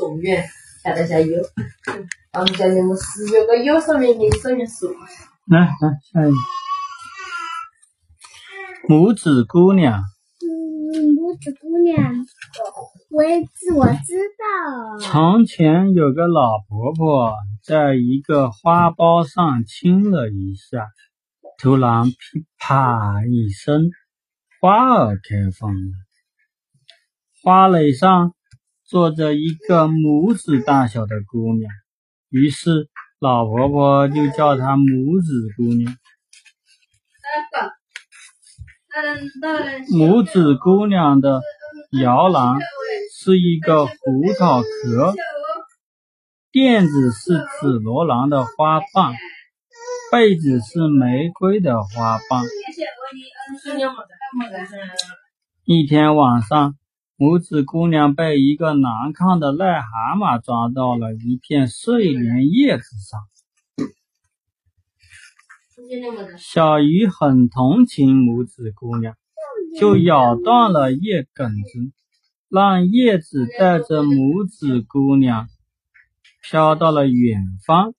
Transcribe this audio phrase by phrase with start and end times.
[0.00, 0.46] 种园，
[0.82, 1.36] 下得下有。
[2.32, 4.90] 然后在那个石有个有上面的上面说，
[5.46, 6.36] 来来，下一个。
[8.88, 10.00] 拇指姑娘，
[10.40, 12.24] 嗯，拇指姑娘，
[13.10, 13.22] 我
[13.54, 14.98] 知我知道。
[15.00, 20.86] 从前有个老婆婆，在一个花苞上亲了一下，
[21.58, 23.90] 突然噼啪一声，
[24.60, 25.92] 花儿开放了。
[27.42, 28.32] 花蕾上
[28.88, 31.70] 坐着一个拇指大小的姑娘，
[32.30, 32.88] 于是
[33.20, 35.94] 老婆婆就叫她拇指姑娘。
[39.90, 41.42] 拇指姑娘的
[42.00, 42.58] 摇篮
[43.14, 43.92] 是一个胡
[44.38, 45.14] 桃壳，
[46.50, 49.12] 垫子是紫罗兰的花瓣，
[50.10, 52.42] 被子是玫瑰的花瓣。
[55.64, 56.77] 一天晚上，
[57.18, 63.20] 拇指姑娘被一个难看的癞蛤蟆抓到了一片睡莲叶子上。
[66.38, 69.16] 小鱼很同情拇指姑娘，
[69.80, 71.92] 就咬断了叶梗子，
[72.48, 75.48] 让叶子带着拇指姑娘
[76.40, 77.94] 飘到了远方。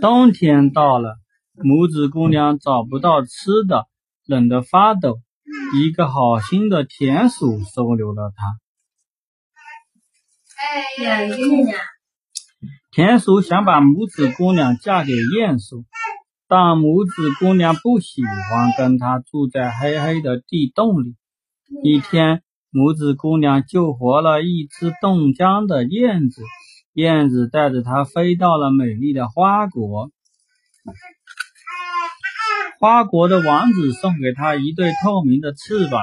[0.00, 1.16] 冬天到了，
[1.56, 3.88] 拇指姑娘找不到吃的，
[4.28, 5.20] 冷得发抖。
[5.80, 8.58] 一个好心的田鼠收留了她。
[12.90, 15.84] 田鼠想把拇指姑娘嫁给鼹鼠，
[16.46, 21.16] 但拇指姑娘不喜欢跟他住在黑黑的地洞里。
[21.82, 26.42] 一天，拇指姑娘救活了一只冻僵的燕子，
[26.92, 30.10] 燕子带着她飞到了美丽的花国。
[32.78, 36.02] 花国的王子送给她一对透明的翅膀，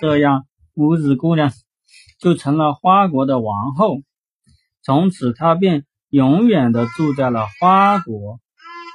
[0.00, 1.52] 这样拇指姑娘
[2.20, 4.02] 就成了花国的王后。
[4.82, 5.84] 从此，她便。
[6.10, 8.38] 永远的住在了花国，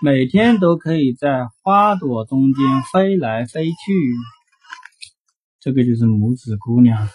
[0.01, 2.63] 每天都可以在花朵中间
[2.93, 3.75] 飞来飞去。
[5.59, 7.09] 这个就是拇指姑娘。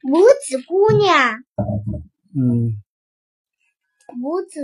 [0.00, 1.42] 拇指姑娘，
[2.36, 2.80] 嗯，
[4.22, 4.60] 拇指。